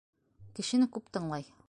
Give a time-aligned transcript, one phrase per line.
[0.59, 1.51] Кешене күп тыңлай.